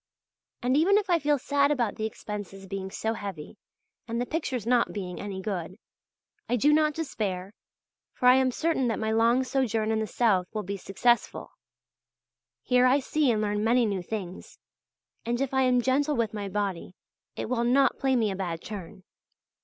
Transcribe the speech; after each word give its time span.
And 0.63 0.75
even 0.75 0.97
if 0.97 1.11
I 1.11 1.19
feel 1.19 1.37
sad 1.37 1.69
about 1.69 1.93
the 1.93 2.07
expenses 2.07 2.65
being 2.65 2.89
so 2.89 3.13
heavy 3.13 3.59
and 4.07 4.19
the 4.19 4.25
pictures 4.25 4.65
not 4.65 4.91
being 4.93 5.21
any 5.21 5.41
good, 5.43 5.77
I 6.49 6.55
do 6.55 6.73
not 6.73 6.95
despair, 6.95 7.53
for 8.15 8.25
I 8.25 8.33
am 8.33 8.49
certain 8.49 8.87
that 8.87 8.97
my 8.97 9.11
long 9.11 9.43
sojourn 9.43 9.91
in 9.91 9.99
the 9.99 10.07
south 10.07 10.47
will 10.55 10.63
be 10.63 10.75
successful. 10.77 11.51
Here 12.63 12.87
I 12.87 12.99
see 12.99 13.29
and 13.29 13.43
learn 13.43 13.63
many 13.63 13.85
new 13.85 14.01
things, 14.01 14.57
and 15.23 15.39
if 15.39 15.53
I 15.53 15.61
am 15.61 15.83
gentle 15.83 16.15
with 16.15 16.33
my 16.33 16.49
body, 16.49 16.95
it 17.35 17.47
will 17.47 17.63
not 17.63 17.99
play 17.99 18.15
me 18.15 18.31
a 18.31 18.35
bad 18.35 18.59
turn. 18.63 19.03